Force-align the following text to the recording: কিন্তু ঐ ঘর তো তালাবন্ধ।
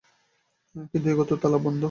কিন্তু 0.91 1.07
ঐ 1.09 1.13
ঘর 1.17 1.25
তো 1.25 1.35
তালাবন্ধ। 1.37 1.79